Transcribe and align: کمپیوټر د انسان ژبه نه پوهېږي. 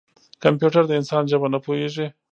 کمپیوټر 0.43 0.83
د 0.87 0.91
انسان 0.99 1.23
ژبه 1.31 1.47
نه 1.53 1.59
پوهېږي. 1.65 2.07